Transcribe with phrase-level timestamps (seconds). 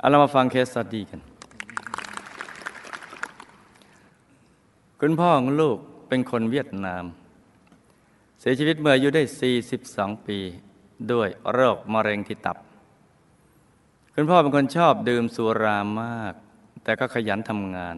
[0.00, 1.20] เอาเรามาฟังเคสสตดีกัน
[5.00, 5.78] คุณพ่อของลูก
[6.08, 7.04] เป็นคนเวียดนาม
[8.40, 9.22] เสียชีวิตเมื่ออายุได้
[9.74, 10.38] 42 ปี
[11.12, 12.56] ด้วยโรคมะเร็งที่ตับ
[14.14, 16.34] คุณพ่อเป็นคนชอบดื่มสุรามาก
[16.84, 17.96] แต่ก็ขยันทำงาน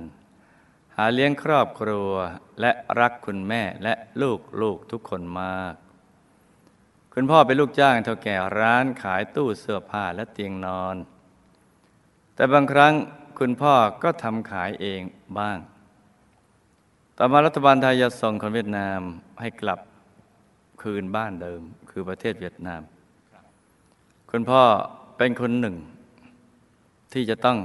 [0.97, 2.11] หาเลี้ยงครอบครัว
[2.61, 5.75] และรักคุณแม่และลูกลูกทุกคนมาก
[7.15, 10.97] คุณพ่อเป็นลูกจ้างเท่าแก่ร้านขายตู้เสื้อผ้าและเตียงนอน
[12.35, 12.93] แต่บางครั้ง
[13.39, 15.03] คุณพ่อก็ทำขายเอง
[15.39, 15.59] บ้าง
[17.17, 19.01] ต่อมารัฐบาลไทยจะส่งคนเวียดนาม
[19.41, 19.81] ให้กลับ
[20.83, 22.83] คืนบ้านเดิม คือประเทศเวียดนาม
[24.31, 24.63] คุณพ่อ
[25.17, 25.77] เป็นคนหนึ่ง
[27.13, 27.59] ที่จะต้อง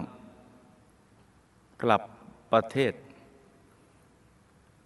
[1.84, 2.02] กลับ
[2.54, 2.94] ประเทศ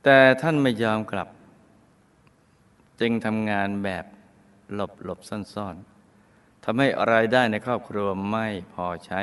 [0.04, 1.30] แต่ท่านไม่ยอมกลับ
[3.00, 4.06] จึงทำงานแบบ
[4.74, 9.22] หลบหลบซ่อนๆทำให้รายได้ในครอบครัวไม่พอใช้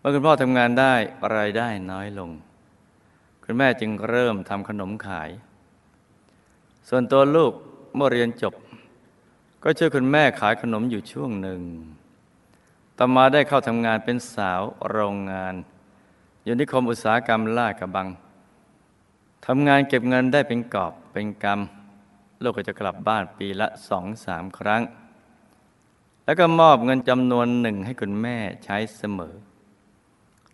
[0.00, 0.94] เมื่อคุณพ่อทำงานได้
[1.36, 2.30] รายได้น้อยลง
[3.44, 5.30] คุณแม่จึงเริ่มทำขนมขาย
[6.88, 7.52] ส่วนตัวลูก
[7.94, 8.54] เมื่อเรียนจบ
[9.62, 11.60] ก็ช่วยคุณแม่ขายขนมอยู่ช่วงหนึ่ง
[12.98, 15.54] ต่อมาได้เข้าทำงานเป็นสาวโรงงาน
[16.44, 18.08] อยู่นิคมอุตสาหกรรมลาดกระบัง
[19.46, 24.82] ทำงานเก็บเงินได้เป็นกอบเป็นกำลูกก็จะกลับบ้านปีละสองสามครั้ง
[26.24, 29.34] แล้วก็มอบเงินจำนวนหนึ่งให้คุณแม่ใช้เสมอ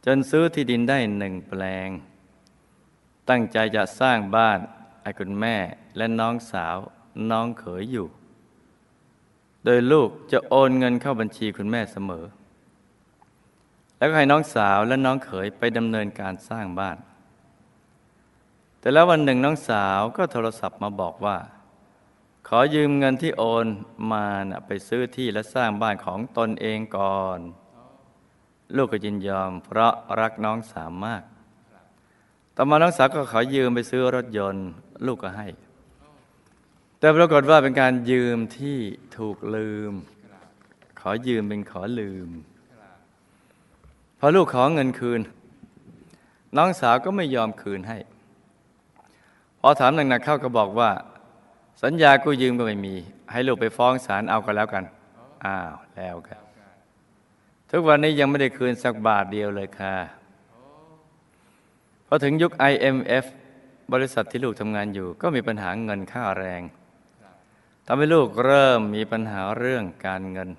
[0.08, 1.88] จนซื้อที่ดินได้หนึ่งแปลง
[3.28, 4.58] ตั้งใจจะสร้างบ้าน
[5.02, 5.56] ให้คุณแม่
[5.96, 6.76] และน้องสาว
[7.30, 8.06] น้องเขยอยู่
[9.64, 12.24] โดยลูกจะโอนเงินเข้าบัญชีคุณแม่เสมอ
[13.98, 16.96] แล้วก็ให้น้องสาวและน้องเขยไปดำเนินการสร้างบ้าน
[18.80, 21.36] แต่แล้ววันหนึ่งน้องสาวก็โทรศัพท์มาบอกว่า
[22.48, 23.66] ขอยืมเงินที่โอน
[24.12, 27.40] มานะไปซื้อที่และสร้างบ้านของตนเองก่อน
[28.76, 31.22] ลูกก็ยินยอม เพราะรักน้องสาวมาก
[32.56, 34.66] ต่อมาน้องสาวก็ขอยืมไปซื้อรถยนต์
[35.06, 35.46] ลูกก็ให้
[36.98, 38.78] แต่ปรากฏว่าเป็นการยืมที่
[39.16, 39.92] ถูกลืม
[41.00, 42.28] ขอยืมเป็นขอลืม
[44.18, 45.20] พอลูกขอเงินคืน
[46.56, 47.98] น้องสาวก็ไม่ยอมคืนให้
[49.60, 50.90] พอถามหนักๆเข้าก็บอกว่า
[51.82, 52.94] สัญญากู้ยืมก็ไม่มี
[53.32, 54.84] ให้ลูกไปฟ้องศาลเอาก็แล้วกัน
[55.44, 56.45] อ้าวแล้วกัน
[57.70, 59.96] ทุกวันนี้ยังไม่ได้คืนสักบาทเดียวเลยค่ะ
[62.06, 63.24] พอถึงยุค IMF
[63.92, 66.62] บริษัทที่ลูกทำงานอยู่ ก็มีปัญหาเงินค่าแรง
[67.86, 70.50] ทำให้ลูกเริ่มมีปัญหาเรื่องการเงิน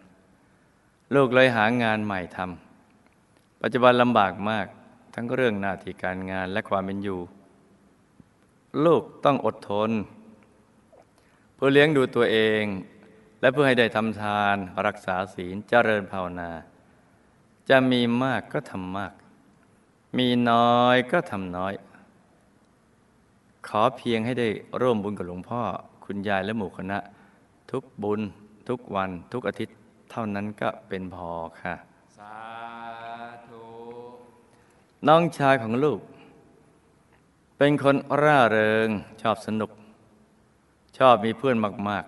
[1.16, 4.68] ลูกเลยหางานใหม่ทำปัจจุบันลำบากมาก
[5.16, 7.22] ทั้งเรื่องหน้าที่การงานและความเป็นอยู่
[8.86, 9.92] ลูกต้องอดทน
[11.56, 12.64] เพื่อเลี้ยงดูตัวเอง
[13.42, 14.56] และเพื่อให้ได้ทำทาน
[14.88, 16.52] รักษาศีลเจริญภาวนา
[17.70, 19.14] จะมีมากก็ทำมาก
[20.18, 21.74] มีน้อยก็ทำน้อย
[23.68, 24.48] ขอเพียงให้ได้
[24.82, 25.62] ร่วมบุญกับหลวงพ่อ
[26.06, 26.98] คุณยายและหมู่คณะ
[27.72, 28.22] ทุกบุญ
[28.70, 29.76] ทุกวัน ทุกอาทิตย์
[30.12, 31.30] เท่านั้นก็เป็นพอ
[31.62, 31.74] ค่ะ
[32.18, 32.38] สา
[33.48, 33.66] ธุ
[35.08, 36.00] น้องชายของลูก
[37.58, 38.90] เป็นคนร่าเริง
[39.22, 39.72] ชอบสนุก
[40.98, 41.56] ชอบมีเพื่อน
[41.90, 42.06] มาก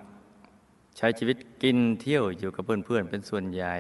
[0.48, 3.75] ๆ ใช้ชีวิตกินเที่ยวอยู่กับเพื่อนๆเป็นส่วนใหญ่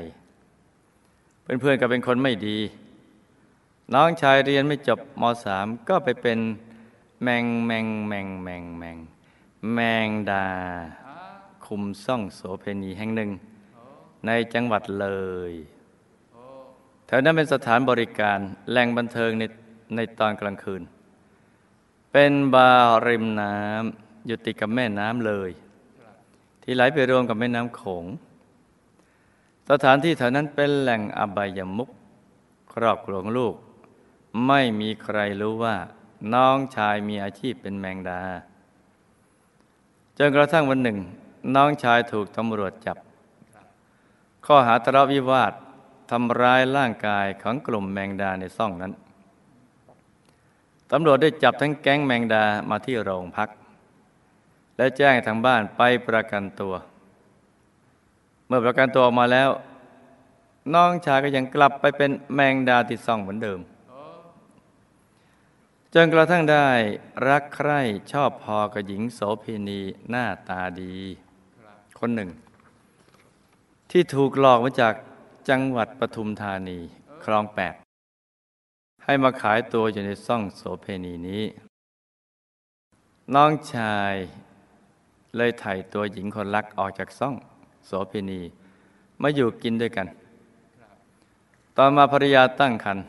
[1.61, 2.57] เพื่อนๆก็เป็นคนไม่ดี
[3.93, 6.39] น้องชายเรียนไม่จบมสามก็ไปเป็น
[7.23, 8.97] แมงแมงแมงแมงแมง
[9.73, 10.47] แมงดา
[11.65, 13.31] คุมซ่องโสเพณีแห่งหนึ่ง
[14.25, 15.07] ในจังหวัดเล
[15.51, 15.53] ย
[17.07, 18.39] แถวนั้นเป็นสถานบริการ
[18.69, 19.43] แหล่งบันเทิงใน
[19.95, 20.81] ในตอนกลางคืน
[22.13, 25.49] เป็นบาร์ริมน้ำอยู่ติดกับแม่น้ำเลย
[26.63, 28.05] ที่ไหลไปรวมกับแม่น้ำโขง
[29.69, 31.89] สถานที่แถวนั้นเป็นแหล่งอบายมุข
[32.73, 33.55] ครอบครัวของลูก
[34.47, 35.75] ไม่มีใครรู้ว่า
[36.33, 38.21] น้องชายมีอาชีพเป็นแมงดา
[40.17, 40.97] จนกระทั่งวันหนึ่ง
[41.55, 42.97] น้องชายถูกตำรวจจับ
[44.45, 45.53] ข้อหาทะเลาะวิวาท
[46.11, 48.93] ทำร้ายร่างกายของกลุ่มแมงดาในซ่องนั้น
[50.91, 53.49] ตำรวจได้จับทั้งแก๊งแมงดามาที่โรงพัก
[54.77, 56.73] และแจ้งทางบ้านไปประกันตัว
[58.51, 59.49] เมื่อประกันตัวออกมาแล้ว
[60.73, 63.59] น้องชายก็ยังกลับไปเป็นแมงดาติดซ่องเหมือนเดิม
[65.93, 66.67] จนกระทั่งได้
[67.27, 67.79] รักใคร่
[68.11, 70.95] ชอบพอกับหญิงโสเภณีหน้าตาดี
[71.99, 72.29] คนหนึ่ง
[73.91, 74.93] ที่ถูกหลอกมาจาก
[75.49, 76.79] จังหวัดปทุมธานี
[77.23, 77.73] คลองแปด
[79.03, 81.43] ให้มาขายตัวอยู่ในซ่องโสเพณีนี้
[83.35, 84.13] น้องชาย
[85.35, 87.35] เลยไถ่ตัวหญิงคนรักออกจากซ่อง
[87.89, 88.41] โสเพณี
[89.21, 90.07] มาอยู่กินด้วยกัน
[91.77, 93.05] ต่อมาภรรยาตั้งครรภ์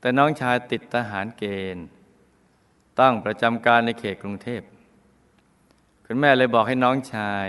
[0.00, 1.44] แต่น้องชายติดทหารเก
[1.74, 1.84] ณฑ์
[3.00, 4.62] ตั้งประจำการในเขตกรุงเทพ
[6.04, 7.46] คุณแม่เลยบอกให้น้องชาย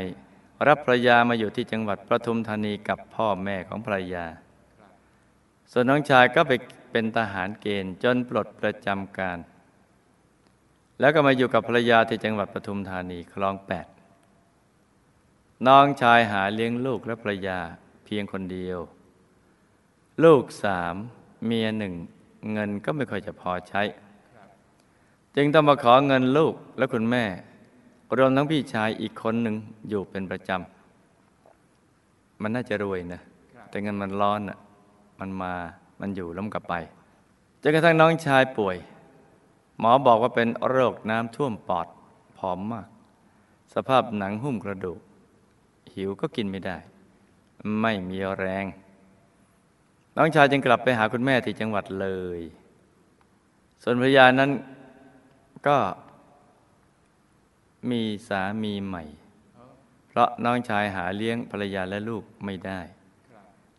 [0.67, 4.25] รับภรรยามาอยู่ที่จังหวัดปทุมธานีกับพ่อแม่ของภรรยา
[5.71, 6.51] ส่วนน้องชายก็ไป
[6.91, 9.37] เป็นทหารเกณฑ์จนปลดประจำการ
[10.99, 13.85] แล้วก็มาอยู่กับภรรยาที่จังหวัดปทุมธานีคลองแปด
[15.67, 17.59] น้องชายหาเลี้ยงลูกและภรรยา
[18.05, 18.79] เพียงคนเดียว
[20.23, 20.95] ลูกสาม
[21.45, 21.93] เมียหนึ่ง
[22.51, 23.81] เงินก็ไม่ค่อยจะพอใช้
[25.35, 27.25] จึงต้องมาขอเงินลูกและคุณแม่
[28.17, 29.55] รวมทั้งพี่ชายอีกคนหนึ่ง
[29.89, 33.21] อยู่เป็นประจำ มันน่าจะรวยนะ
[33.69, 34.57] แต่เงินมันร้อนอะ
[35.19, 35.53] มันมา
[35.99, 36.73] มันอยู่ล้วมกลับไป
[37.61, 38.77] จนกระทั่งน้องชายป่วย
[39.79, 41.87] หมอบอกว่าเป็นโรคน้ำท่วมปอด
[42.37, 42.87] ผอมมาก
[43.73, 44.99] สภาพหนังหุ้มกระดูก
[45.99, 46.77] หิวก็กินไม่ได้
[47.81, 48.65] ไม่มีแรง
[50.17, 52.07] น้องชายจึงกลับไปหาคุณแม่ที่จังหวัดเล
[52.37, 52.39] ย
[53.83, 54.51] ส่วนภรรยานั้น
[55.67, 55.77] ก็
[57.91, 59.03] มีสามีใหม่
[60.07, 62.81] เพราะน้องชายหาเลี้ยงภรรยาและลูกไม่ได้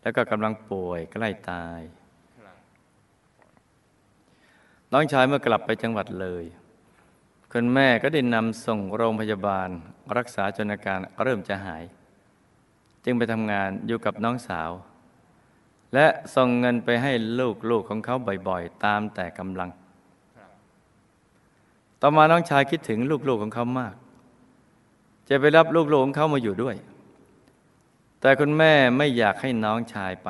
[0.01, 1.81] แล้วก็กำลังป่วยใกล้ตาย
[4.93, 6.45] น้องชายเมื่อกลับไปจังหวัดเลย
[7.51, 9.69] คุณแม่ก็ได้นำส่งโรงพยาบาล
[10.17, 11.83] รักษาจนอาการเริ่มจะหาย
[13.05, 14.69] จึงไปทำงานอยู่กับน้องสาว
[15.93, 17.11] และส่งเงินไปให้
[17.71, 18.15] ลูกๆของเขา
[18.47, 19.69] บ่อยๆ ตามแต่กำลัง
[22.01, 23.95] ต่อมาน้องชายคิดถึงลูกๆของเขามาก
[25.29, 26.75] จะไปรับลูกๆของเขามาอยู่ด้วย
[28.21, 30.29] แต่คุณแม่ไม่อยากให้น้องชายไป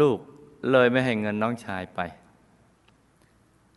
[0.00, 0.18] ลูก
[0.70, 2.00] เลยไม่ให้เงินน้องชายไป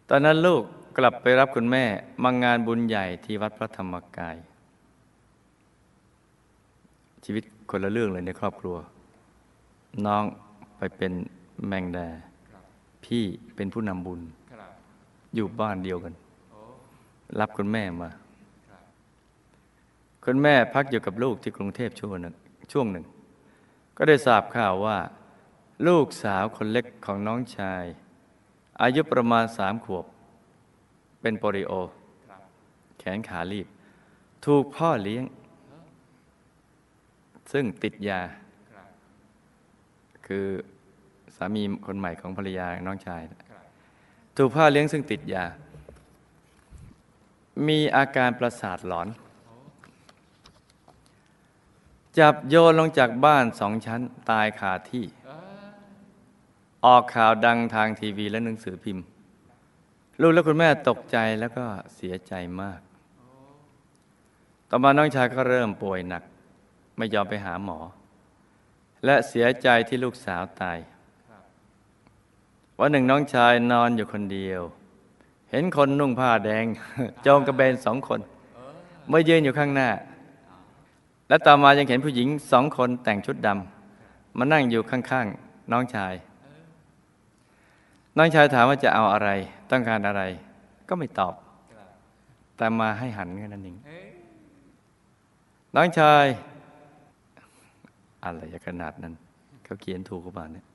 [0.10, 0.64] ตอนนั้นลูก
[0.98, 1.86] กลับไปรับคุณแม่
[2.24, 4.36] มางานบุญใหญ่ที่วัดพระธรรมกาย
[7.26, 8.76] ชีวิตคนละเรื่องเลยในครอบครัว
[10.06, 10.24] น้อง
[10.78, 11.14] ไปเป็น
[11.68, 12.08] แมงดา
[13.06, 13.24] พี่
[13.56, 14.24] เป็นผู้นำบุญบ
[15.36, 16.14] อยู่บ้านเดียวกัน
[17.40, 18.10] รับคุณแม่มา
[20.26, 22.36] คุณแม่พักอยู่กับลูกที่กรุงเทพช่วงหนึ่ง
[22.72, 23.06] ช่วงหนึ่ง
[23.98, 24.98] ก็ได้ทราบข่าวว่า
[25.88, 27.84] ลูกสาวคนเล็กของน้องชาย
[28.82, 30.06] อายุประมาณสามขวบ
[31.22, 31.72] เป็นโปลิโอ
[33.00, 33.68] แขนขาลีบ
[34.46, 35.24] ถูกพ่อเลี้ยง
[37.54, 38.22] ซึ่งติดยา
[38.74, 38.88] ครับ
[40.28, 40.48] คือ
[41.36, 43.64] สามีคนใหม่ของภรรยาน้องชายครับ
[44.38, 45.46] ถูกพ่อเลี้ยงซึ่งติดยา
[47.68, 49.08] มีอาการประสาทหลอน
[52.20, 55.68] จับโยนลงจากบ้านสองชั้นตายคาที่เออ
[56.86, 59.06] ออกข่าวดังทางทีวีและหนังสือพิมพ์
[60.22, 61.66] ลูกและคุณแม่ตกใจแล้วก็
[61.96, 62.80] เสียใจมาก
[64.70, 66.24] ต่อมาน้องชายก็เริ่มป่วยหนัก
[66.98, 67.80] ไม่ยอมไปหาหมอ
[69.06, 70.78] และเสียใจที่ลูกสาวตาย
[72.80, 74.62] วันหนึ่งน้องชายนอนอยู่คนเดียว
[75.52, 76.66] เห็นคนนุ่งผ้าแดง
[77.24, 78.20] โจงกระเบนสองคน
[79.10, 79.90] เมื่อยืนอยู่ข้างหน้า
[81.30, 86.14] และต่อมายังเห็นผู้หญิงสองคนแต่งชุดดำมานั่งอยู่ข้างๆน้องชาย
[88.18, 89.30] น้องชายถามว่าจะเอาอะไร
[89.72, 90.22] ต้องการอะไร
[90.90, 91.34] ก็ไม่ตอบ
[92.58, 93.78] แต่มาให้หันแค่นั้นเอง
[95.76, 96.26] น้องชาย
[98.24, 99.14] อะไรขนาดนั้น
[99.64, 100.66] เขาเขียนถูกกว่าเนี่ย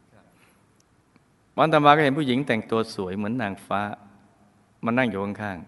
[1.57, 3.81] วันต่อมาก็เห็นผู้หญิงแต่งตัวสวยเหมือนนางฟ้า
[4.85, 5.59] มานั่งอยู่ข้าง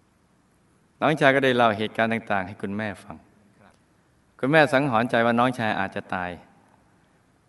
[0.00, 3.16] ๆน้องชายก็ได้เล่าเหตุการณ์ต่าง ๆ ให้คุณแม่ฟัง
[4.38, 6.30] คุณแม่สังหรณ์ใจว่าน้องชายอาจจะตาย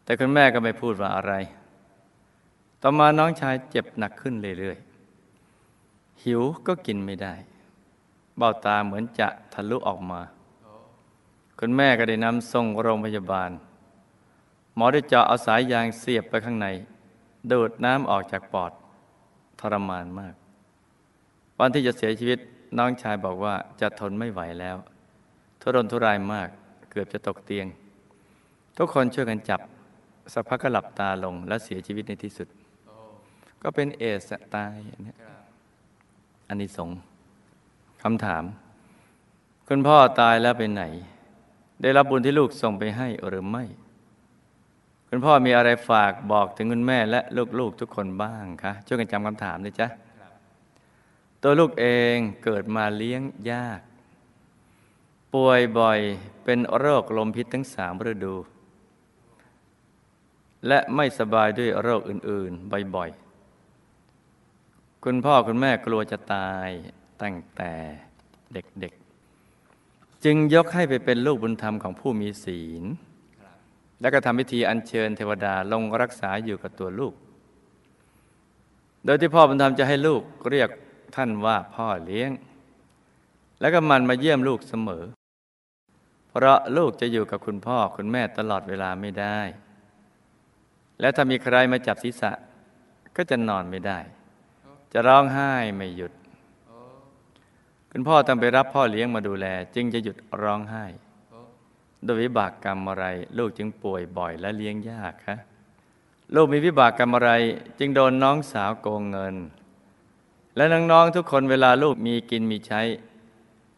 [0.03, 1.33] แต่คุณแม่ก็ไม่พูดว่าอะไร
[2.81, 7.33] ต่อมาน้องชายเจ็บหนักขึ้นเรื่อยๆหิวก็กินไม่ได้
[8.37, 10.19] เบ้าตาเหมือนจะทะลุออกมา
[11.63, 13.51] คุณแม่ก็ได้นำส่งโรงพยาบาล
[14.75, 16.67] หมอได้เจาะเอาสายยางเสียบไปข้างใน
[17.51, 18.71] ดูดน้ำออกจากปอด
[19.59, 20.33] ทรมานมาก
[21.59, 22.39] วันที่จะเสียชีวิต
[22.77, 24.77] น้องชายบอกว่าจะทนไม่ไหวแล้ว
[25.61, 26.47] ทุรนทุรายมาก
[26.91, 27.67] เกือบจะตกเตียง
[28.77, 29.61] ทุกคนช่วยกันจับ
[30.33, 32.47] สักพักก็หลับตาลงและเสียชีวิตในที่สุด
[33.61, 35.17] ก็เป็นเอสตายอันเนี้ย
[36.47, 36.89] อันนี้สง
[38.03, 38.43] คำถาม
[39.67, 40.85] คุณพ่อตายแล้วไปไหน
[41.81, 43.63] ได้รับบุญที่ลูกส่งไปให้หรือไม่
[45.09, 47.21] คุณพ่อมีอะไรฝากบอกถึงคุณแม่และ
[47.59, 49.87] ลูกๆทุกคนบ้างคะช่วยกันจำคำถามด้วยจ้ะ
[51.41, 53.21] ตัวลูกเองเกิดมาเลี้ยง
[53.51, 53.81] ยาก
[55.33, 55.99] ป่วยบ่อย
[56.43, 58.35] เป็นโรคลมพิษทั้งสามฤดู
[60.67, 66.69] และไม่สบายด้วยโรคอื่น ๆ บ่อยๆ คุณพ่อคุณแม่กลัวจะตาย
[67.21, 67.71] ตั้งแต่
[68.53, 69.00] เด็กๆ
[70.25, 72.83] จึงยกให้ไปเป็นลูกบุญธรรมของผู้มีศีล
[74.01, 77.13] แล้วก็ทำพิธีอัญเชิญเทวดาลงรักษาอยู่กับตัวลูก
[79.05, 80.69] โดยที่พ่อบุญธรรมจะให้ลูกเรียก
[81.15, 82.31] ท่านว่าพ่อเลี้ยง
[83.59, 85.03] แล้วก็มันมาเยี่ยมลูกเสมอ
[86.29, 89.39] เพราะลูกจะอยู่กับคุณพ่อคุณแม่ตลอดเวลาไม่ได้
[90.99, 92.31] และถ้ามีใครมาจับศีรษะ
[93.15, 93.99] ก็จะนอนไม่ได้
[94.93, 96.11] จะร้องไห้ไม่หยุด
[97.93, 99.45] คุณพ่อต้องไปรับพ่อเลี้ยงมาดูแล
[99.75, 100.85] จึงจะหยุดร้องไห้
[102.05, 103.05] โดยวิบากกรรมอะไร
[103.37, 105.37] ลูกจึงป่วยบ่อยและเลี้ยงยากคะ
[106.35, 107.31] ลูกมีวิบากกรรมอะไร
[107.79, 109.35] จึงโดนน้องสาวโกงเงิน
[110.55, 112.81] และน้องๆทุกคนเวลาลูกมีกินมีใช้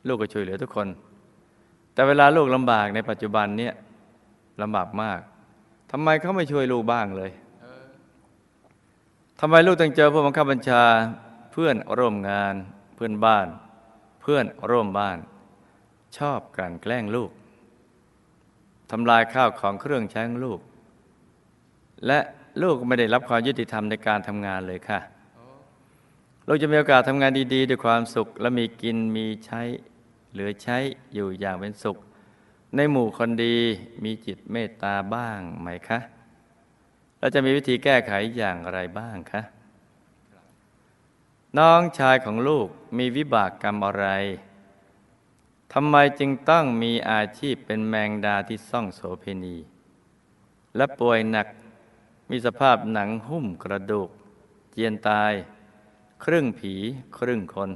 [0.08, 0.88] ลูกก็ช่วยเหลือทุกคน
[1.94, 3.74] แต่เวลาลูกลำบากในปัจจุบันเนี่ย
[4.62, 5.20] ลำบากมาก
[5.92, 7.32] ทำไมเขาไม่ช่วยลูกบ้างเลย
[9.40, 10.84] ทำไมลูกต้องเจอผู้บังคับบัญชา
[11.52, 12.54] เพื่อนร่วมงาน
[12.96, 13.48] เพื่อนบ้าน
[14.26, 15.18] เพื่อนร่วมบ้าน
[16.18, 17.32] ชอบกลั่นแกล้งลูก
[18.92, 20.60] ทำลายข้าวของเครื่องใช้ของลูก
[22.08, 22.20] และ
[22.64, 25.00] ลูกไม่ได้รับความยุติธรรมในการทำงานเลยค่ะ
[26.48, 29.62] ลูกจะมีโอกาสทำงานดีๆ ด้วยความสุข และมีกินมีใช้
[30.32, 30.78] เหลือใช้
[31.14, 31.98] อยู่อย่างเป็นสุข
[32.76, 33.56] ในหมู่คนดี
[34.04, 36.00] มีจิตเมตตาบ้างไหมคะ
[37.20, 39.42] เราจะมีวิธีแก้ไขอย่างไรบ้างคะ
[41.60, 42.68] น้องชายของลูก
[42.98, 44.08] มีวิบากกรรมอะไร
[45.74, 49.58] ทำไมจึงต้องมีอาชีพเป็นแมงดาที่ซ่องโสเพณี
[50.76, 51.48] และป่วยหนัก
[52.30, 54.10] มีสภาพหนังหุ้มกระดูก
[54.72, 55.34] เจียนตาย
[56.24, 56.74] ครึ่งผี
[57.18, 57.72] ครึ่งคน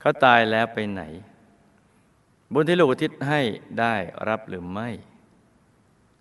[0.00, 1.02] เขาตายแล้วไปไหน
[2.52, 3.40] บุญที่ลูกอุทิศให้
[3.80, 3.94] ได้
[4.28, 4.88] รับหรือไม่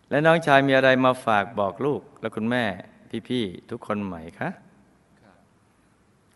[0.10, 2.66] และน้องชายมีอะไรมาฝากบอกลูกและคุณแม่
[3.30, 4.50] พี่ๆทุกคนไหมคะ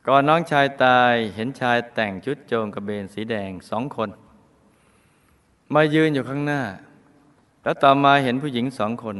[0.09, 4.09] ก่อนน้องชายตายเห็นชายแต่งชุดโจงกระเบนสีแดงสองคน
[5.73, 6.61] มายืนอยู่ข้างหน้า
[7.63, 9.17] แล้วต่อมาเห็นผู้หญิงสองคน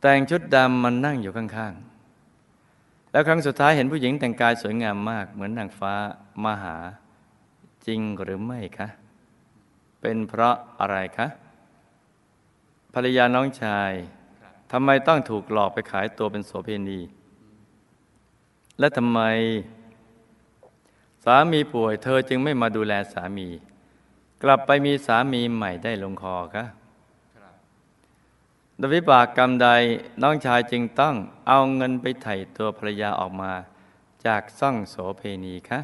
[0.00, 5.94] แต่งชุดดำมันนั่งอยู่ข้างๆ แล้วครั้งสุดท้ายเห็นผู้หญิงแต่งกายสวยงามมาก เหมือนนางฟ้า
[6.44, 6.76] มาหา
[7.86, 8.88] จริงหรือไม่คะ
[10.00, 11.26] เป็นเพราะอะไรคะ
[12.94, 13.92] ภรรยาน้องชาย
[14.72, 17.00] ทำไมต้องถูกหลอกไปขายตัวเป็นโสเพณี
[18.78, 19.20] และทำไม
[21.24, 23.48] สามีป่วยเธอจึงไม่มาดูแลสามี
[24.42, 26.64] กลับไปมีสามีใหม่ได้ลงคอคะ
[28.80, 29.68] ดวิบากกรรมใด
[30.22, 31.14] น้องชายจึงต้อง
[31.48, 33.52] เอาเงินไปไถ่ตัวภรรยาออกมา
[34.26, 35.80] จากซ่องโสเพณีคะ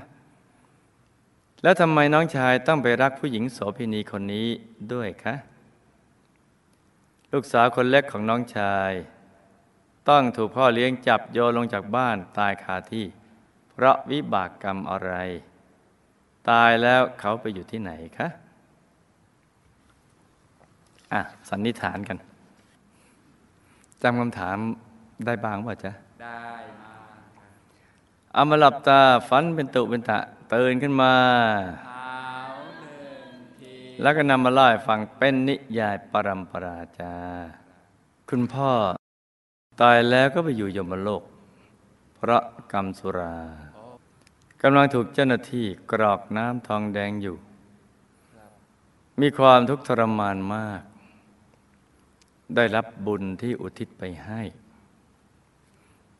[1.63, 4.49] แล้วทำไมน้องชายต้องไปรักผู้หญิงโสเพณีคนนี้
[4.93, 5.35] ด้วยคะ
[7.33, 8.93] ลูกสาวคนเล็กของน้องชาย
[10.09, 13.07] ต้องถูกพ่อเลี้ยงจับโยนลงจากบ้านตายคาที่
[13.75, 15.13] เพราะวิบากกรรมอะไร
[16.51, 18.29] ตายแล้วเขาไปอยู่ที่ไหนคะ
[21.13, 22.19] อะ สันนิษฐานกัน
[24.03, 24.57] จำคำถาม
[25.27, 26.51] ได้บ้างว่าจ๊ะ ได้
[26.83, 26.95] มา
[27.37, 27.51] ครับ
[28.33, 30.19] เอามาหลับตาฝันเป็นตุเป็นตะ
[30.53, 31.15] ตื่นขึ้นมา
[31.85, 32.13] เท้า
[32.81, 37.15] หนึ่งทีแล้วก็นำมาเล่าให้ฟังเป็นนิยายปรัมปราจา
[38.29, 38.71] คุณพ่อ
[39.81, 41.23] ตายแล้วก็ไปอยู่ยมโลก
[42.15, 43.37] เพราะกรรมสุรา
[44.67, 47.37] กำลังถูกเจ้าหน้าที่กรอกน้ำทองแดงอยู่
[49.21, 50.83] มีความทุกข์ทรมานมาก
[52.57, 54.43] ได้รับบุญที่อุทิศไปให้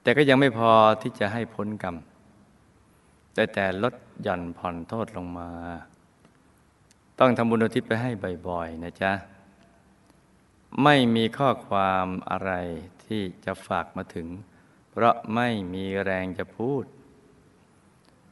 [0.03, 0.73] แต่ก็ยังไม่พอ
[1.03, 1.97] ที่จะให้พ้นกรรม
[3.35, 5.51] แต่แต่ลดหย่อนผ่อนโทษลงมา
[7.19, 8.11] ต้องทำบุญอุทิศไปให้
[8.49, 9.13] บ่อยๆนะจ๊ะ
[10.83, 12.53] ไม่มีข้อความอะไร
[13.05, 14.29] ที่จะฝากมาถึง
[14.91, 16.85] เพราะไม่มีแรงจะพูด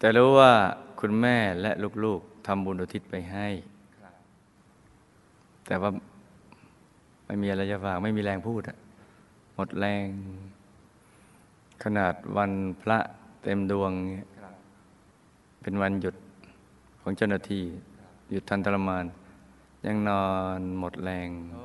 [0.02, 0.52] แต่รู้ว่า
[1.00, 1.72] คุณแม่และ
[2.04, 3.48] ลูกๆทำบุญอุทิศไปให้
[5.66, 5.90] แต่ว่า
[7.26, 8.78] ไม่มีอะไรจะฝากไม่มีแรงพูดอะ
[9.54, 10.06] หมดแรง
[11.82, 12.98] ขนาดวันพระ
[13.42, 14.54] เต็มดวงเนี่ยครับ
[15.62, 16.16] เป็นวันหยุด
[17.00, 17.64] ของเจ้าหน้าที่
[18.30, 19.04] หยุดทันตรมาน
[19.86, 20.24] ยังนอ
[20.58, 21.62] นหมดแรงโอ้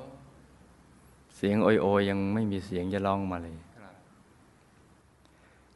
[1.36, 3.96] เสียงโอยโอยยังไม่มีเสียงจะร้องมาเลยครับ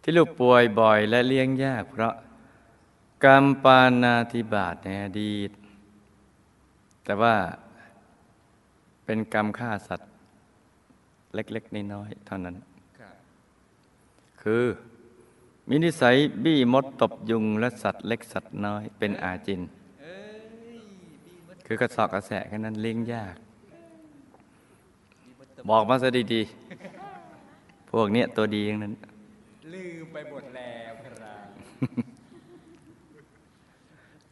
[0.02, 2.16] ที่ลูกป่วยบ่อยและเลี้ยงยากเพราะ
[3.26, 5.52] กรรมปานาธิบาตในอดีต
[7.04, 7.36] แต่ว่า
[9.06, 10.10] เป็นกรรมฆ่าสัตว์
[11.36, 12.56] เล็ก ๆ น้อยๆเท่านั้น
[14.42, 14.66] คือ
[15.70, 19.62] มีนิสัยบี้มดตบยุงและสัตว์เล็กสัตว์น้อยเป็นอาจิน
[21.66, 23.36] คือกระสอบกระแสแค่นั้นเลี้ยงยาก
[25.64, 28.94] บบอกมาซะดีๆ พวกเนี้ยตัวดีอย่างนั้น
[29.74, 31.41] ลืมไปหมดแล้วครับ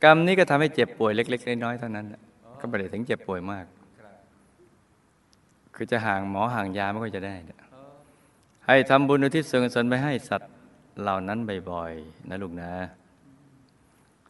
[0.04, 2.22] กรรมนี้ก็ทำให้เจ็บป่วยเล็ก ๆ น้อยๆเท่านั้นน่ะ
[2.60, 3.66] ก็ไม่ได้ถึงเจ็บป่วยมาก
[4.00, 4.14] ครับ
[5.76, 7.94] คือจะห่างหมอห่างยาไม่ค่อยจะได้เนี่ยเออ
[8.66, 10.52] ให้ทำบุญอุทิศส่วนกุศลไปให้สัตว์
[11.02, 11.40] เหล่านั้น
[11.72, 12.72] บ่อยๆนะลูกนะ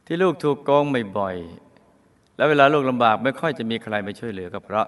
[0.05, 0.85] ที่ลูกถูกโกง
[1.17, 4.88] บ่อยๆแล้วเวลาลูกลำบากไม่ค่อยจะมีใครไปช่วยเหลือก็เพราะ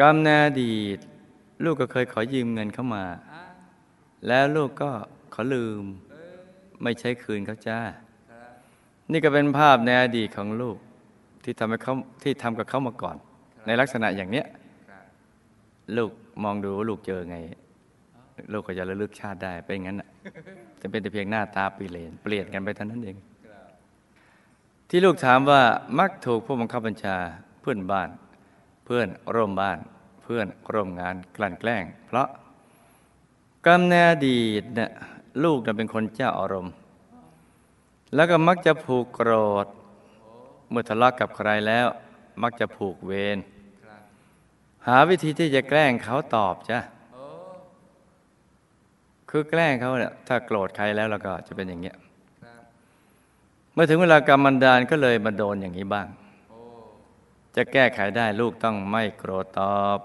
[0.00, 0.98] กรรมในอดีต
[1.64, 3.44] ลูกก็เคยขอยืมเงินเข้ามาอะ
[4.26, 4.90] แล้วลูกก็
[5.34, 6.34] ขอลืมเออ
[6.82, 8.03] ไม่ใช้คืนเขาจ้าครับ
[9.12, 10.76] นี่ก็เป็นภาพในอดีตของลูก
[11.44, 13.16] ที่ทำให้เขาที่ทำกับเขามาก่อน
[13.66, 14.46] ในลักษณะอย่างเนี้ย
[15.96, 16.10] ลูก
[16.44, 17.36] มองดูลูกเจอไง
[18.52, 20.08] ลูกก็จะระลึกชาติได้เป็นอย่างนั้นน่ะ
[20.80, 23.16] จะเป็นแต่เพียงหน้าตาเปลี่ยนเปลี่ยนกันไปเท่านั้นเอง
[24.88, 25.62] ที่ลูกถามว่า
[25.98, 27.16] มักถูกผู้บังคับบัญชา
[27.60, 28.08] เพื่อนบ้าน
[28.84, 29.78] เพื่อนร่วมบ้าน
[30.22, 32.28] เพื่อนร่วมงานกลั่นแกล้ง เพราะ
[33.66, 34.90] กรรมในอดีตเนี่ย
[35.44, 36.74] ลูกน่ะเป็นคนเจ้าอารมณ์
[38.14, 39.32] แล้วก็มักจะผูกโกร
[39.64, 39.66] ธ
[40.70, 41.86] เมื่อทะเลาะกับใครแล้ว
[42.42, 43.38] มักจะผูกเวร
[44.86, 46.78] หาวิธีที่จะแกล้งเขาตอบจ้ะ
[49.30, 51.96] คือแกล้งเขาเนี่ยถ้าโกรธใครแล้วเราก็จะเป็นอย่างเงี้ย
[53.72, 56.08] เมื่อถึงเวลากรรมันดาลก็เลยมาโดนอย่างนี้บ้าง
[57.56, 59.98] จะแก้ไขได้ลูกต้องไม่โกรธตอบ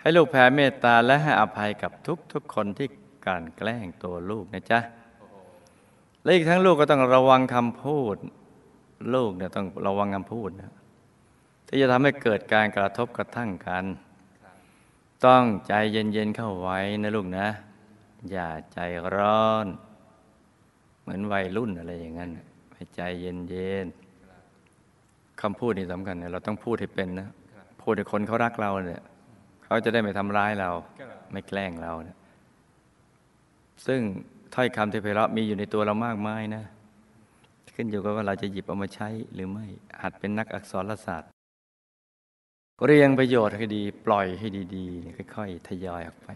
[0.00, 1.92] ให้ลูกแผ่เมตตาและให้อภัยกับ
[2.32, 2.88] ทุกๆคนที่
[3.24, 4.80] กลั่นแกล้งตัวลูกนะจ๊ะ
[6.22, 8.16] และอีกทั้งลูกก็ต้องระวังคำพูด
[9.14, 10.72] ลูกเนี่ยต้องระวังคำพูดนะ
[11.66, 13.84] ที่จะทำให้เกิดการกระทบกระทั่งกัน
[15.26, 17.46] ต้องใจเย็นๆเข้าไว้นะลูกนะ
[18.30, 18.78] อย่าใจ
[19.14, 19.66] ร้อน
[21.02, 22.30] เหมือนวัยรุ่นอะไรอย่างนั้น
[22.74, 27.28] ให้ใจเย็นๆคำพูดนี่สำคัญเนี่ยเราต้องพูดให้เป็นนะ
[27.82, 29.02] พูดให้คนเขารักเราเนี่ย
[29.64, 30.70] เขาจะได้ไม่ทำร้ายเรา
[31.32, 32.18] ไม่แกล้งเราเนี่ย
[33.86, 34.00] ซึ่ง
[34.54, 36.64] ถ้อยคำที่ไพเราะมีอยู่ในตัวเรามากมายนะ
[37.74, 39.66] ขึ้นอยู่กับว่าเราจะหยิบเอามาใช้หรือไม่
[40.02, 41.30] หัดเป็นนักอักษรศาสตร์
[42.84, 46.28] เรียงประโยชน์ให้ดี ปล่อยให้ดีๆค่อยๆทยอยออกไป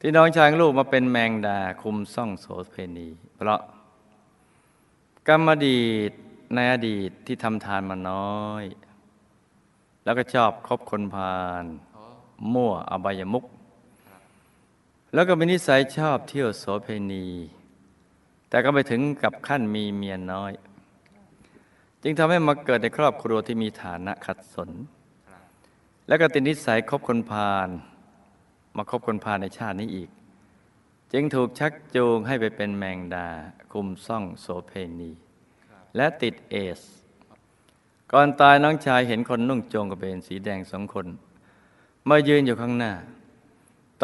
[0.00, 3.60] ที่น้องชายลูกมาเป็นแมงดาคุมซ่องโสเพณี เพราะ
[5.28, 6.12] กรรมอดีต
[6.54, 8.64] ในอดีตที่ทำทานมาน้อย
[10.04, 11.64] แล้วก็ชอบคบคนพาล
[12.52, 13.44] มั่วอบายมุก
[15.14, 17.26] แล้วก็มีนิสัยชอบเที่ยวโสเพณี
[18.48, 20.52] แต่ก็ไปถึงกับขั้นมีเมียน้อย
[22.02, 24.70] จึงทำให้มาเกิดในครอบครัวที่มีฐานะขัดสน
[26.08, 27.68] แล้วก็ติดนิสัยคบคนพาล
[28.76, 30.10] มาคบคนพาลในชาตินี้อีก
[31.12, 33.28] จึงถูกชักจูงให้ไปเป็นแมงดา
[33.72, 35.10] คุมซ่องโสเพณี
[35.96, 36.80] และติดเอส
[38.12, 41.06] ก่อนตายน้องชายเห็นคนนุ่งโจงกระเบนสีแดงสองคน
[42.08, 42.92] มายืนอยู่ข้างหน้า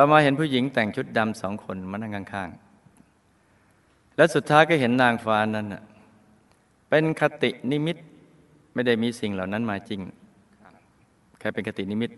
[0.01, 5.83] ต่อมาเห็นผู้หญิงแต่งชุดดำสองคนมานั่งข้างๆ และสุดท้ายก็เห็นนางฟ้านั้นน่ะ
[6.89, 7.97] เป็นคตินิมิต
[8.75, 10.01] ไม่ได้มีสิ่งเหล่านั้นมาจริง
[11.39, 12.11] แค่เป็นคตินิมิต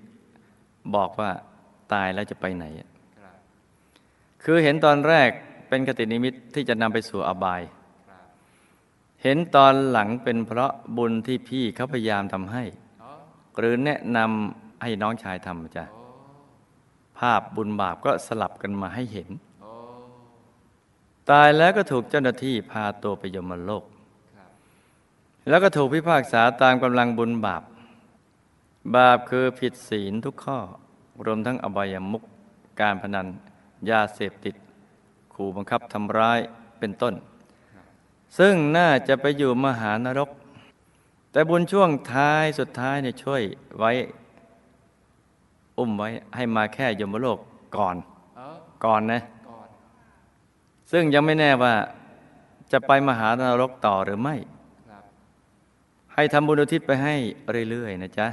[0.94, 1.30] บอกว่า
[1.92, 2.64] ตายแล้วจะไปไหน
[4.42, 5.30] คือเห็นตอนแรก
[5.68, 7.64] เป็นคตินิมิตที่จะนำไปสู่อบายบ
[9.22, 12.64] เห็นตอนหลังเป็นเพราะบุญที่พี่เขาพยายามทำให้
[13.58, 15.86] หรือแนะนำให้น้องชายทำจ้ะ
[17.20, 19.28] ภาพบุญบาปก็สลับกันมาให้เห็น
[19.60, 19.72] โอ้
[21.30, 23.84] ตายแล้วก็ถูกเจ้าหน้าที่พาตัวไปยมโลก
[24.36, 24.50] ครับ
[25.48, 27.62] แล้วก็ถูกพิพากษาตามกำลังบุญบาป
[28.96, 30.58] บาปคือผิดศีลทุกข้อ
[31.24, 32.22] รวมทั้งอบายมุข
[32.80, 33.26] การพนัน
[33.90, 34.54] ยาเสพติด
[35.34, 36.40] ขู่บังคับทำร้าย
[36.78, 37.14] เป็นต้น
[38.38, 40.30] ซึ่งน่าจะไปอยู่มหานรก
[41.32, 43.42] แต่บุญช่วงท้ายสุดท้ายเนี่ยช่วย
[43.78, 43.92] ไว้
[45.78, 47.38] อุ้มไว้ให้มาแค่ยมโลก
[47.76, 47.96] ก่อน
[48.36, 49.68] เออก่อนนะก่อน
[50.90, 51.74] ซึ่งยังไม่แน่ว่า
[52.72, 54.36] จะไปมหานรกต่อหรือไม่
[54.90, 55.04] ครับ
[56.14, 57.14] ให้ทำบุญอุทิศไปให้
[57.70, 58.28] เรื่อยๆนะจ๊ะ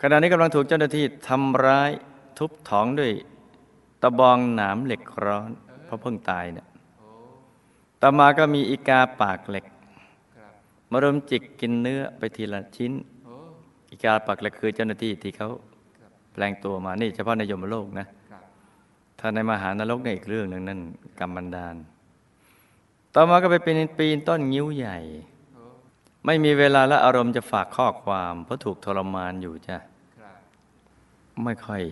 [0.00, 1.90] ขณะนี้กำลังถูกเจ้าหน้าที่ทำร้าย
[2.38, 3.12] ทุบท้องด้วย
[4.02, 5.50] ตะบองหนามเหล็กร้อน
[5.84, 6.66] เพราะเพิ่งตายเนี่ย
[6.98, 7.08] โอ้
[8.00, 9.66] ต่อมาก็มีอีกาปากเหล็ก
[10.36, 10.52] ครับ
[10.90, 12.92] มารุมจิกกินเนื้อไปทีละชิ้น
[13.24, 13.34] โอ้
[13.90, 15.71] อีกาปากเหล็กคือเจ้าหน้าที่ที่เขาครับ
[16.32, 18.42] แปลงตัวมานี่เฉพาะในยมโลกนะครับ
[19.18, 20.80] ถ้าในมหานรกเนี่ยอีกเรื่องหนึ่งนั่น
[21.18, 21.74] กรรมบันดาล
[23.14, 24.98] ต่อมาก็ไปเป็นปีนต้นงิ้วใหญ่
[25.54, 25.62] โอ้
[26.26, 29.76] ไม่มีเวลาและอารมณ์จะฝากข้อความ เพราะถูกทรมานอยู่จ้ะ
[30.18, 30.36] ครับ
[31.44, 31.82] ไม่ค่อย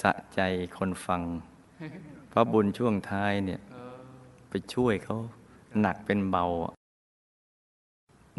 [0.00, 0.40] สะใจ
[0.78, 1.22] คนฟัง
[2.28, 3.98] เพราะบุญช่วงท้ายเนี่ยเออ
[4.48, 5.16] ไปช่วยเขา
[5.80, 6.44] หนักเป็นเบา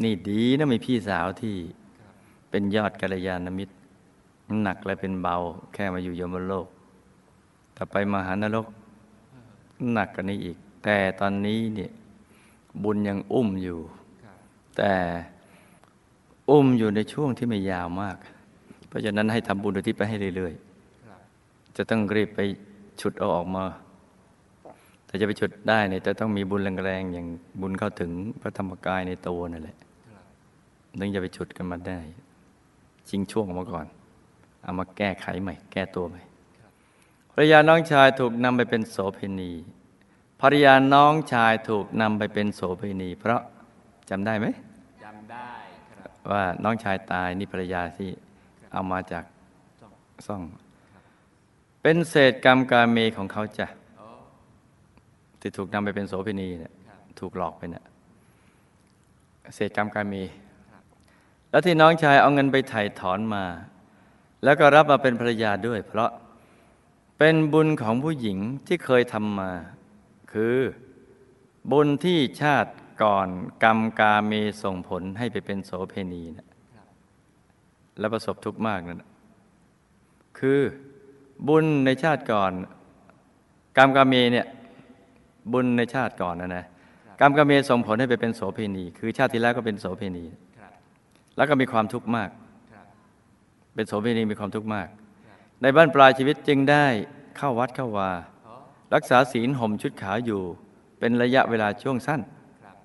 [0.03, 1.55] นี่ดีนะมีพี่สาวที่
[1.99, 2.13] ครับ
[2.49, 3.75] เป็นยอดกัลยาณมิตร
[4.61, 5.35] หนักและเป็นเบา
[5.73, 6.67] แค่มาอยู่ยมโลก
[7.73, 8.67] แต่ไปมหานรก
[9.93, 11.91] หนักกว่านี้อีก แต่ตอนนี้เนี่ย
[12.83, 13.79] บุญยังอุ้มอยู่
[14.23, 14.37] ครับ
[14.77, 14.93] แต่
[16.49, 18.17] อุ้มอยู่ในช่วงที่ไม่ยาวมาก
[18.87, 20.53] เพราะฉะนั้นให้ทำบุญอุทิศไปให้เรื่อย
[21.07, 22.39] ครับๆจะต้องรีบไป
[23.01, 23.63] ฉุดเอาออกมา
[25.05, 27.27] แต่จะไปฉุดได้เนี่ยจะต้องมีบุญแรงๆอย่าง
[27.61, 28.11] บุญเข้าถึง
[28.41, 29.77] พระธรรมกายในตัวนั่นแหละ
[30.11, 30.25] ครับ
[30.99, 31.99] ถึงจะไปฉุดกันมาได้
[33.09, 33.85] ชิงช่วงออกมาก่อน
[34.63, 36.21] เอามาแก้ไขใหม่ แก้ตัวใหม่
[37.31, 39.51] ภรรยาน้องชายถูกนำไปเป็นโสเภณี
[40.41, 43.41] ภรรยาน้องชายถูกนำไปเป็นโสเภณี เพราะ
[44.09, 44.47] จำได้ไหม
[45.03, 45.51] จำได้
[45.93, 48.09] ครับว่าน้องชายตายนี่ภรรยาที่
[48.73, 49.23] เอามาจาก
[49.81, 49.93] สอง
[50.27, 50.41] ซ่อง
[51.81, 54.07] เป็นเศษกรรมการเมของเขาจ้ะโอ้
[55.39, 57.85] ที่ถูกนำไปเป็นโสเภณีเนี่ยครับถูกหลอกไปเนี่ย
[59.55, 60.15] เศษกรรมการเม
[61.49, 63.43] แล้วที่น้องชายเอาเงินไปไถ่ถอนมา
[64.43, 66.11] แล้วก็รับมาเป็นภรรยาด้วย เพราะ
[67.17, 69.51] เป็นบุญของผู้หญิงที่เคยทำมา
[70.33, 70.57] คือ
[71.71, 72.71] บุญที่ชาติ
[73.03, 73.27] ก่อน
[73.63, 74.31] กรรมกาเม
[74.63, 76.87] ส่งผลให้ไปเป็นโสเภณีนะครับ
[77.99, 79.09] และประสบทุกข์มากนั่นน่ะ
[80.39, 80.59] คือ
[81.47, 82.51] บุญในชาติก่อน
[83.77, 84.47] กรรมกาเมเนี่ย
[85.53, 86.65] บุญในชาติก่อนนะนะ
[87.19, 90.25] กรรมกาเมส่งผลให้ไปเป็นโสเภณี คือชาติที่แล้วก็เป็นโสเภณี
[90.57, 90.71] ครับ
[91.37, 92.40] แล้วก็มีความทุกข์มากครับ
[93.75, 96.85] เป็นโสเภณีมีความทุกข์มากครับในบ้านปลายชีวิตจึงได้
[97.37, 98.11] เข้าวัดเข้าวา
[98.43, 98.53] โอ้
[98.95, 100.41] รักษาศีลห่มชุดขาวอยู่
[100.99, 102.21] เป็นระยะเวลาช่วงสั้น
[102.63, 102.75] ครับ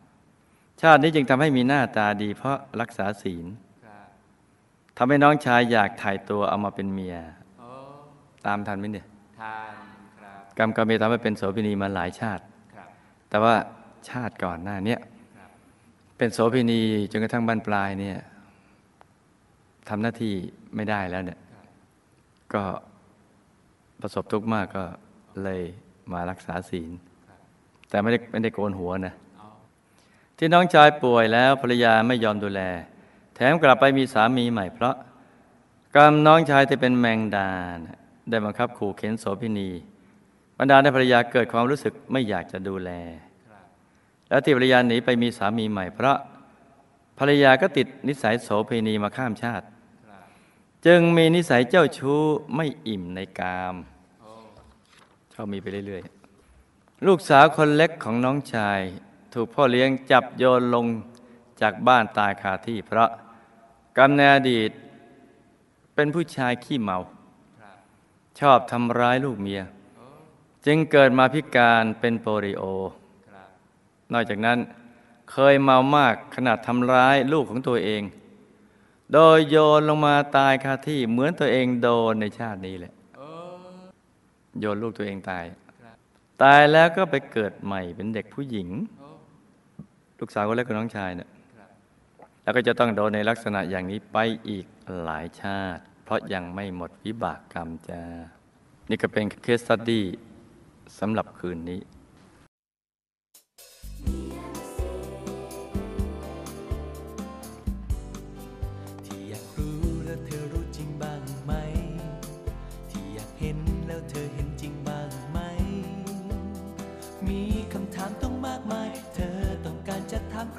[0.81, 3.47] ชาตินี้จึงทำให้มีหน้าตาดีเพราะรักษาศีล
[3.85, 4.07] ครับ
[4.99, 7.17] ทำให้น้องชายอยากถ่ายตัวเอามาเป็นเมีย
[7.59, 7.69] โอ้
[8.47, 9.07] ตามทันไหมเนี่ย
[9.41, 9.73] ทาน
[10.21, 12.43] ครับกรรมกรรมเมทำให้เป็นโสเภณีมาหลายชาติ
[12.75, 12.89] ครับ
[13.29, 13.55] แต่ว่า
[14.11, 15.01] ชาติก่อนหน้าเนี้ย
[15.37, 15.51] ครับ
[16.19, 18.19] เป็นโสเภณีจนกระทั่งบ้านปลายเนี่ย
[19.89, 20.35] ทำหน้าที่
[20.75, 21.41] ไม่ได้แล้วเนี่ย
[22.55, 22.63] ก็
[24.01, 24.85] ประสบทุกข์มากก็
[25.43, 25.61] เลย
[26.13, 26.91] มารักษาศีล
[27.91, 29.15] แต่ไม่ได้ไม่ได้โกนหัวนะ
[30.39, 32.61] ที่น้องชายป่วยแล้วภรรยาไม่ยอมดูแล
[33.35, 34.95] แถมกลับไปมีสามีใหม่ เพราะ
[35.97, 37.51] กรรมน้องชายที่เป็นแมงดา
[38.31, 39.71] ได้บังคับขู่เข็นโสเภณี
[40.59, 42.91] บรรดาให้ภรรยาเกิดความรู้สึกไม่อยากจะดูแล
[44.29, 46.17] แล้วที่ภรรยาหนีไปมีสามีใหม่ เพราะ
[47.19, 49.67] ภรรยาก็ติดนิสัยโสเภณีมาข้ามชาติ
[50.87, 52.21] จึงมีนิสัยเจ้าชู้
[52.55, 53.75] ไม่อิ่มในกาม
[54.21, 54.31] โอ้
[55.33, 58.81] ชอบมีไปเรื่อยๆ ลูกสาวคนเล็กของน้องชาย
[59.33, 60.87] ถูกพ่อเลี้ยงจับโยนลง
[61.61, 63.11] จากบ้านตายคาที่เพราะ
[63.99, 64.71] กรรมในอดีต
[65.95, 66.99] เป็นผู้ชายขี้เมา
[68.41, 69.63] ชอบทำร้ายลูกเมีย
[70.67, 72.63] จึงเกิดมาพิการเป็นโปลิโอ
[74.13, 74.59] นอกจากนั้น
[75.31, 78.03] เคยเมามากขนาดทำร้ายลูกของตัวเอง
[79.13, 83.29] โดยโยนลงมาตายคาที่เหมือนตัวเองโดนในชาตินี้แหละโอ้
[84.61, 85.45] โยนลูกตัวเองตาย
[85.83, 85.97] ครับ
[86.43, 89.09] ตายแล้วก็ไปเกิดใหม่เป็นเด็กผู้หญิงโอ้
[90.19, 91.71] ลูกสาวคนเล็กกับน้องชายเนี่ยครับ
[92.43, 94.67] แล้วก็จะต้องโดนในลักษณะอย่างนี้ไปอีก
[95.05, 98.03] หลายชาติ เพราะยังไม่หมดวิบากกรรมจ้า
[98.91, 100.05] นี่ก็เป็นเคสตัดดี้
[100.99, 101.81] สำหรับคืนนี้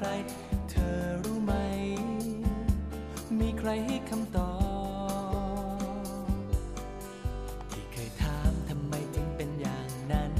[0.02, 0.12] คร
[0.70, 1.54] เธอรู้ไหม
[3.38, 4.52] มีใครให้คำตอ
[5.76, 6.26] บ
[7.72, 10.32] ที่เคยถามทำไมถึงเป็นอย่างนั้น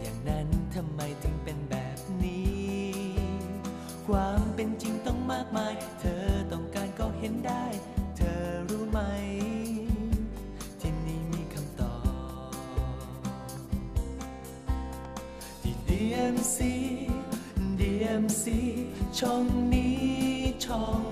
[0.00, 2.60] อย่างนั้นทำไมถึงเป็นแบบนี้
[4.06, 7.64] ความเป็นจริงต้องมากมาย เธอต้องการก็เห็นได้
[8.16, 9.00] เธอรู้ไหม
[10.80, 11.72] ที่นี่มีคำ
[18.20, 18.44] MC
[19.18, 20.00] ช่องนี้
[20.64, 21.02] ช่อง